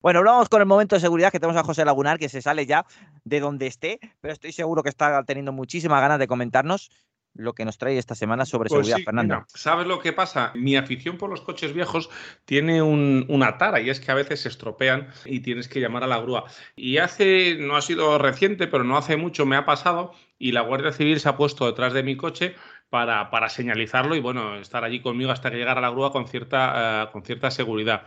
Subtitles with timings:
[0.00, 2.64] Bueno, vamos con el momento de seguridad que tenemos a José Lagunar, que se sale
[2.64, 2.86] ya
[3.24, 6.90] de donde esté, pero estoy seguro que está teniendo muchísimas ganas de comentarnos
[7.34, 9.34] lo que nos trae esta semana sobre Pues seguridad, sí, Fernando.
[9.36, 10.50] mira, ¿Sabes lo que pasa?
[10.56, 12.10] Mi afición por los coches viejos
[12.44, 16.02] tiene un- una tara y es que a veces se estropean y tienes que llamar
[16.02, 16.44] a la grúa.
[16.74, 20.62] Y hace, no ha sido reciente, pero no hace mucho me ha pasado y la
[20.62, 22.56] Guardia Civil se ha puesto detrás de mi coche
[22.90, 27.04] para, para señalizarlo y bueno, estar allí conmigo hasta que llegara la grúa con cierta,
[27.04, 28.02] eh, con cierta seguridad.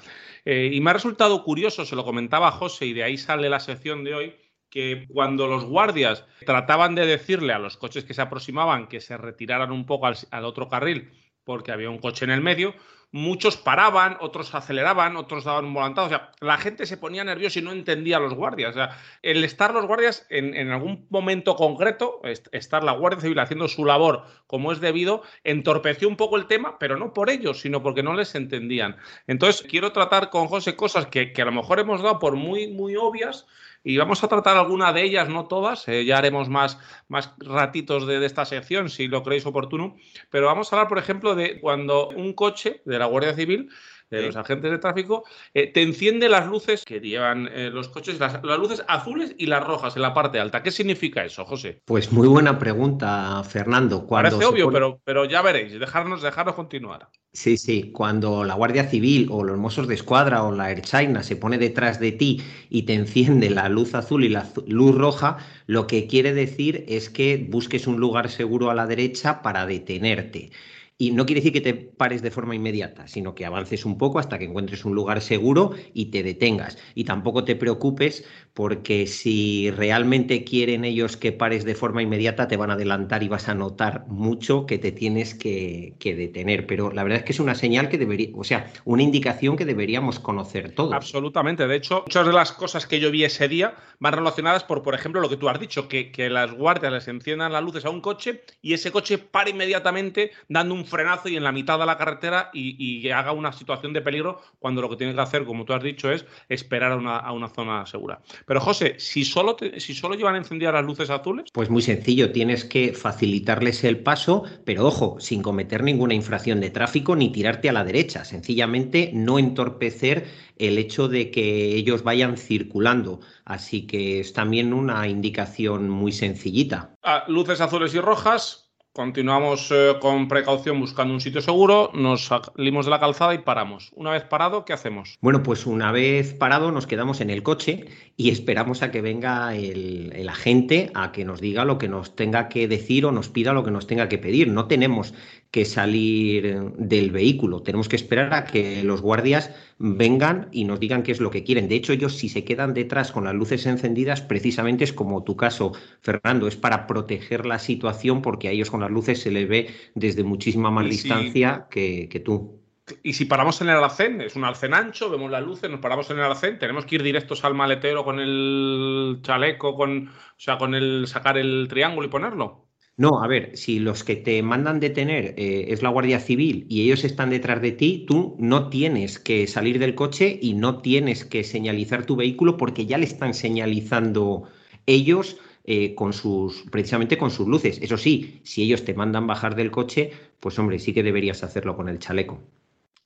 [0.45, 3.59] Eh, y me ha resultado curioso, se lo comentaba José y de ahí sale la
[3.59, 4.35] sección de hoy,
[4.69, 9.17] que cuando los guardias trataban de decirle a los coches que se aproximaban que se
[9.17, 11.11] retiraran un poco al otro carril
[11.43, 12.73] porque había un coche en el medio,
[13.13, 16.07] muchos paraban, otros aceleraban, otros daban un volantado.
[16.07, 18.71] O sea, la gente se ponía nerviosa y no entendía a los guardias.
[18.71, 23.21] O sea, el estar los guardias en, en algún momento concreto, est- estar la Guardia
[23.21, 27.29] Civil haciendo su labor como es debido, entorpeció un poco el tema, pero no por
[27.29, 28.97] ellos, sino porque no les entendían.
[29.27, 32.67] Entonces, quiero tratar con José cosas que, que a lo mejor hemos dado por muy,
[32.67, 33.45] muy obvias,
[33.85, 35.85] y vamos a tratar alguna de ellas, no todas.
[35.89, 39.97] eh, ya haremos más, más ratitos de, de esta sección si lo creéis oportuno.
[40.29, 43.69] Pero vamos a hablar, por ejemplo, de cuando un coche de la Guardia Civil,
[44.09, 44.25] de Sí.
[44.27, 45.23] los agentes de tráfico,
[45.55, 49.47] eh, te enciende las luces que llevan eh, los coches, las, las luces azules y
[49.47, 50.61] las rojas en la parte alta.
[50.61, 51.81] ¿Qué significa eso, José?
[51.85, 54.05] Pues muy buena pregunta, Fernando.
[54.05, 55.79] Cuando Parece obvio, pone- pero, pero ya veréis.
[55.79, 57.09] Dejarnos, dejarnos continuar.
[57.35, 61.23] Sí, sí, cuando la Guardia Civil o los Mossos de Escuadra o la Air China
[61.23, 65.37] se pone detrás de ti y te enciende la luz azul y la luz roja,
[65.65, 70.51] lo que quiere decir es que busques un lugar seguro a la derecha para detenerte.
[70.97, 74.19] Y no quiere decir que te pares de forma inmediata, sino que avances un poco
[74.19, 76.77] hasta que encuentres un lugar seguro y te detengas.
[76.95, 82.55] Y tampoco te preocupes porque si realmente quieren ellos que pares de forma inmediata, te
[82.55, 86.67] van a adelantar y vas a notar mucho que te tienes que, que detener.
[86.67, 89.65] Pero la verdad es que es una señal que debería, o sea, una indicación que
[89.65, 90.93] deberíamos conocer todos.
[90.93, 91.67] Absolutamente.
[91.67, 94.93] De hecho, muchas de las cosas que yo vi ese día van relacionadas por, por
[94.93, 97.89] ejemplo, lo que tú has dicho, que, que las guardias les enciendan las luces a
[97.89, 101.87] un coche y ese coche para inmediatamente dando un frenazo y en la mitad de
[101.87, 105.43] la carretera y, y haga una situación de peligro cuando lo que tiene que hacer,
[105.45, 108.21] como tú has dicho, es esperar a una, a una zona segura.
[108.45, 112.31] Pero José, si solo, te- si solo llevan encendidas las luces azules, Pues muy sencillo,
[112.31, 117.69] tienes que facilitarles el paso, pero ojo, sin cometer ninguna infracción de tráfico ni tirarte
[117.69, 120.25] a la derecha, sencillamente no entorpecer
[120.57, 123.19] el hecho de que ellos vayan circulando.
[123.45, 126.95] Así que es también una indicación muy sencillita.
[127.03, 128.72] ah, luces azules y rojas.
[128.95, 133.91] Continuamos eh, con precaución buscando un sitio seguro, nos salimos de la calzada y paramos.
[133.95, 135.17] Una vez parado, ¿qué hacemos?
[135.19, 137.87] Bueno, pues una vez parado nos quedamos en el coche
[138.17, 142.15] y esperamos a que venga el, el agente a que nos diga lo que nos
[142.15, 144.49] tenga que decir o nos pida lo que nos tenga que pedir.
[144.49, 145.15] No tenemos
[145.49, 149.49] que salir del vehículo, tenemos que esperar a que los guardias
[149.85, 151.67] vengan y nos digan qué es lo que quieren.
[151.67, 155.35] De hecho, ellos si se quedan detrás con las luces encendidas, precisamente es como tu
[155.35, 159.47] caso, Fernando, es para proteger la situación porque a ellos con las luces se les
[159.47, 162.61] ve desde muchísima más si- distancia que, que tú.
[163.01, 166.09] Y si paramos en el arcén, es un arcén ancho, vemos las luces, nos paramos
[166.11, 170.57] en el arcén, tenemos que ir directos al maletero con el chaleco, con, o sea,
[170.57, 172.67] con el sacar el triángulo y ponerlo.
[172.95, 176.83] No, a ver, si los que te mandan detener eh, es la Guardia Civil y
[176.83, 181.25] ellos están detrás de ti, tú no tienes que salir del coche y no tienes
[181.25, 184.43] que señalizar tu vehículo porque ya le están señalizando
[184.85, 187.79] ellos eh, con sus, precisamente con sus luces.
[187.81, 191.75] Eso sí, si ellos te mandan bajar del coche, pues hombre, sí que deberías hacerlo
[191.75, 192.43] con el chaleco.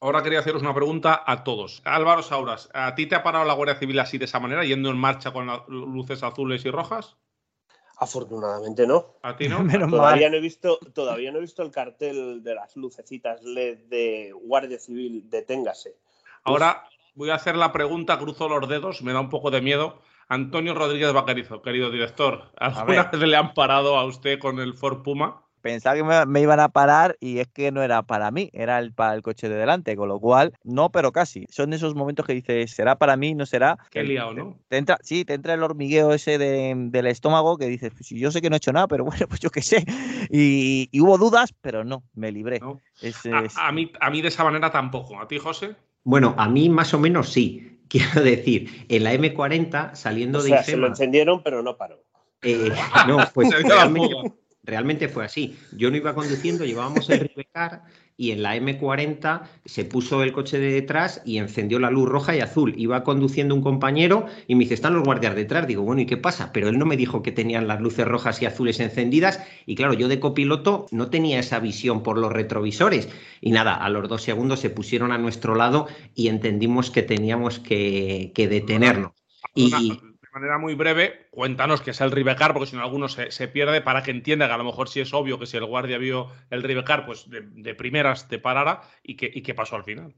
[0.01, 1.81] Ahora quería haceros una pregunta a todos.
[1.85, 4.89] Álvaro Sauras, ¿a ti te ha parado la Guardia Civil así de esa manera, yendo
[4.89, 7.15] en marcha con las luces azules y rojas?
[7.99, 9.17] Afortunadamente no.
[9.23, 9.59] ¿A ti no?
[9.63, 10.31] Menos Todavía mal.
[10.31, 14.79] no he visto, todavía no he visto el cartel de las lucecitas LED de Guardia
[14.79, 15.95] Civil, deténgase.
[16.43, 16.83] Ahora
[17.15, 19.99] voy a hacer la pregunta, cruzo los dedos, me da un poco de miedo.
[20.29, 25.01] Antonio Rodríguez Vaquerizo, querido director, ¿alguna vez le han parado a usted con el Ford
[25.01, 25.46] Puma?
[25.67, 28.79] Pensaba que me, me iban a parar y es que no era para mí, era
[28.79, 31.45] el, para el coche de delante, con lo cual, no, pero casi.
[31.49, 33.35] Son esos momentos que dices, ¿será para mí?
[33.35, 33.77] ¿No será?
[33.91, 34.57] Qué liado, ¿no?
[34.69, 38.17] Te entra, sí, te entra el hormigueo ese de- del estómago que dices, pues, si
[38.19, 39.83] yo sé que no he hecho nada, pero bueno, pues yo qué sé.
[40.29, 42.59] Y, y hubo dudas, pero no, me libré.
[42.59, 42.79] ¿No?
[43.01, 45.19] Es- A, es- a mí, a mí de esa manera tampoco.
[45.19, 45.75] ¿A ti, José?
[46.03, 47.73] Bueno, a mí más o menos sí.
[47.89, 51.77] Quiero decir, en la M40 saliendo O de sea, se lo IFEMA, encendieron, pero no
[51.77, 52.03] paró.
[52.41, 52.71] eh,
[53.07, 54.15] no, pues realmente.
[54.67, 55.57] Realmente fue así.
[55.75, 57.83] Yo no iba conduciendo, llevábamos el Ribecar
[58.17, 62.35] y en la M40 se puso el coche de detrás y encendió la luz roja
[62.35, 62.73] y azul.
[62.75, 65.67] Iba conduciendo un compañero y me dice, están los guardias detrás.
[65.67, 66.51] Digo, bueno, ¿y qué pasa?
[66.51, 69.93] Pero él no me dijo que tenían las luces rojas y azules encendidas y claro,
[69.93, 73.07] yo de copiloto no tenía esa visión por los retrovisores.
[73.39, 77.59] Y nada, a los dos segundos se pusieron a nuestro lado y entendimos que teníamos
[77.59, 79.11] que, detenernos.
[79.55, 79.99] Y,
[80.37, 84.03] manera muy breve, cuéntanos qué es el Ribecar, porque si no alguno se, pierde, para
[84.03, 86.61] que entienda que a lo mejor sí es obvio que si el guardia vio el
[86.61, 90.13] Ribecar, pues de, primeras te parara y qué, y qué pasó al final.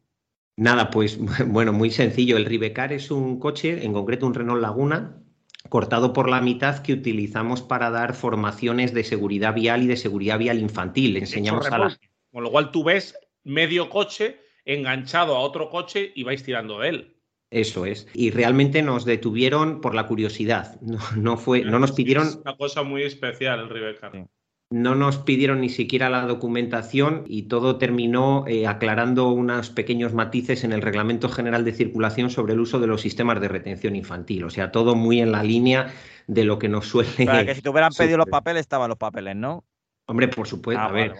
[0.57, 1.18] Nada, pues
[1.48, 2.36] bueno, muy sencillo.
[2.36, 5.24] El Ribecar es un coche, en concreto un Renault Laguna,
[5.69, 10.38] cortado por la mitad que utilizamos para dar formaciones de seguridad vial y de seguridad
[10.38, 11.16] vial infantil.
[11.16, 12.00] enseñamos a la...
[12.31, 16.89] Con lo cual tú ves medio coche enganchado a otro coche y vais tirando de
[16.89, 17.19] él.
[17.51, 18.07] Eso es.
[18.13, 20.80] Y realmente nos detuvieron por la curiosidad.
[21.16, 22.28] No, fue, no nos pidieron.
[22.28, 24.28] Es una cosa muy especial el Ribecar.
[24.72, 30.63] No nos pidieron ni siquiera la documentación y todo terminó eh, aclarando unos pequeños matices
[30.63, 34.44] en el Reglamento General de Circulación sobre el uso de los sistemas de retención infantil.
[34.44, 35.92] O sea, todo muy en la línea
[36.28, 37.25] de lo que nos suele.
[37.25, 39.63] Para que si te hubieran pedido los papeles, estaban los papeles, ¿no?
[40.09, 41.13] Hombre, por supuesto, ah, a ver,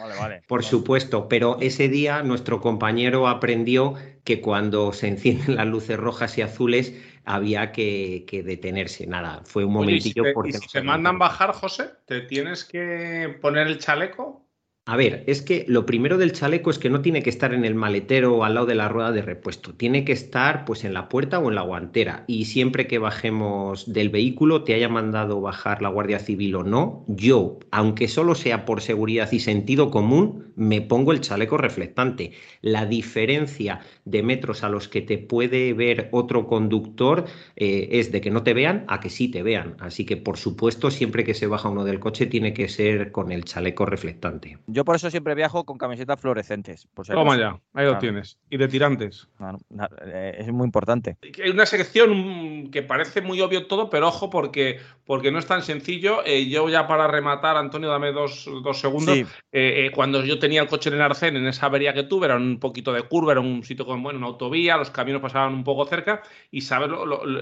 [0.48, 3.94] por supuesto, pero ese día nuestro compañero aprendió
[4.24, 9.06] que cuando se encienden las luces rojas y azules había que, detenerse.
[9.06, 10.54] Nada, fue un momentillo porque...
[10.54, 14.49] si te mandan bajar, José, ¿te tienes que poner el chaleco?
[14.90, 17.64] A ver, es que lo primero del chaleco es que no tiene que estar en
[17.64, 20.96] el maletero o al lado de la rueda de repuesto, tiene que estar pues en
[20.96, 25.42] la puerta o en la guantera y siempre que bajemos del vehículo, te haya mandado
[25.42, 30.50] bajar la Guardia Civil o no, yo, aunque solo sea por seguridad y sentido común,
[30.56, 32.32] me pongo el chaleco reflectante.
[32.62, 37.26] La diferencia de metros a los que te puede ver otro conductor
[37.56, 39.78] eh, es de que no te vean a que sí te vean.
[39.80, 43.32] Así que, por supuesto, siempre que se baja uno del coche tiene que ser con
[43.32, 44.58] el chaleco reflectante.
[44.86, 46.88] Por eso siempre viajo con camisetas fluorescentes.
[47.08, 48.38] Toma ya, ahí lo tienes.
[48.50, 49.28] Y de tirantes.
[50.06, 51.18] Eh, es muy importante.
[51.44, 55.62] Hay una sección que parece muy obvio todo, pero ojo porque, porque no es tan
[55.62, 56.24] sencillo.
[56.26, 59.20] Eh, yo ya para rematar, Antonio, dame dos, segundos.
[59.94, 62.60] cuando yo tenía el coche en el Arcén, en esa avería que tuve, era un
[62.60, 65.86] poquito de curva, era un sitio con bueno, una autovía, los camiones pasaban un poco
[65.86, 66.22] cerca
[66.52, 66.90] y sabes,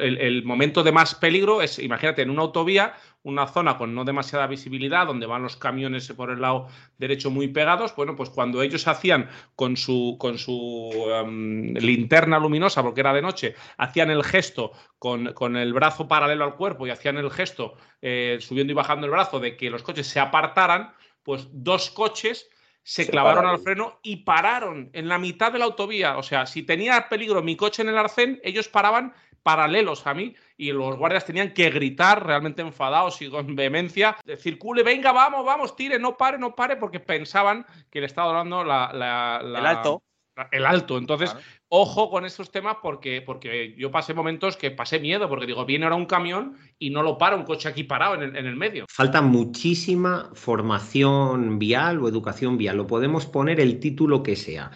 [0.01, 2.93] el, momento de más peligro es, imagínate, en una autovía,
[3.27, 7.49] una zona con no demasiada visibilidad, donde van los camiones por el lado derecho muy
[7.49, 13.13] pegados, bueno, pues cuando ellos hacían con su, con su em, linterna luminosa, porque era
[13.13, 17.29] de noche, hacían el gesto con, con, el brazo paralelo al cuerpo y hacían el
[17.29, 21.89] gesto eh, subiendo y bajando el brazo de que los coches se apartaran, pues dos
[21.91, 22.49] coches
[22.87, 26.17] se, clavaron al freno y pararon en la mitad de la autovía.
[26.17, 29.13] O sea, si tenía peligro mi coche en el arcén, ellos paraban
[29.43, 34.37] paralelos a mí y los guardias tenían que gritar realmente enfadados y con vehemencia, de,
[34.37, 38.63] circule, venga, vamos, vamos, tire, no pare, no pare, porque pensaban que le estaba dando
[38.63, 40.03] la, el alto.
[40.51, 40.97] el alto.
[40.97, 41.35] Entonces,
[41.69, 45.85] ojo con estos temas porque, porque yo pasé momentos que pasé miedo, porque digo, viene
[45.85, 48.85] ahora un camión y no lo para un coche aquí parado en el, medio.
[48.89, 54.71] Falta muchísima formación vial o educación vial, lo podemos poner el título que sea.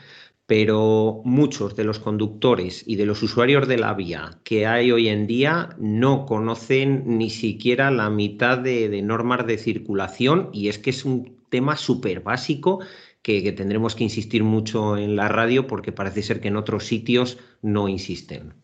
[0.51, 5.07] Pero muchos de los conductores y de los usuarios de la vía que hay hoy
[5.07, 10.89] en día no conocen ni siquiera la mitad de, normas de circulación y es que
[10.89, 12.81] es un tema súper básico
[13.21, 17.37] que, tendremos que insistir mucho en la radio porque parece ser que en otros sitios
[17.61, 18.60] no insisten.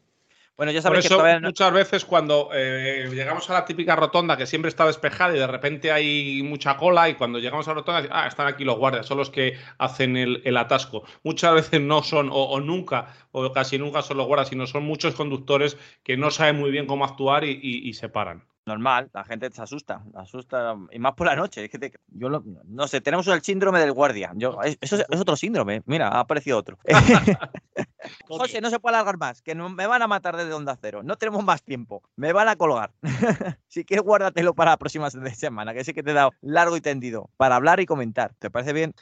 [0.57, 4.69] Bueno, ya sabéis que muchas veces cuando eh, llegamos a la típica rotonda que siempre
[4.69, 8.27] está despejada y de repente hay mucha cola y cuando llegamos a la rotonda, ah,
[8.27, 11.03] están aquí los guardias, son los que hacen el, atasco.
[11.23, 15.13] Muchas veces no son, o, nunca, o casi nunca son los guardias, sino son muchos
[15.13, 19.61] conductores que no saben muy bien cómo actuar y se paran normal, la gente se
[19.61, 21.67] asusta, asusta, y más por la noche.
[22.09, 22.29] yo
[22.65, 24.31] no sé, tenemos el síndrome del guardia.
[24.35, 25.81] Yo, eso es, otro síndrome.
[25.85, 26.77] Mira, ha aparecido otro.
[28.27, 31.01] José, no se puede alargar más, que me van a matar desde onda cero.
[31.03, 32.91] No tenemos más tiempo, me van a colgar.
[33.67, 36.81] si quieres, guárdatelo para la próxima semana, que sé que te he dado largo y
[36.81, 38.33] tendido para hablar y comentar.
[38.39, 38.93] ¿Te parece bien?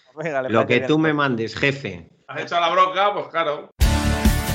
[0.49, 2.09] Lo que tú me mandes, jefe.
[2.27, 3.13] ¿Has hecho la bronca?
[3.13, 3.69] Pues claro.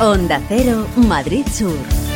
[0.00, 2.10] Onda Cero, Madrid Sur.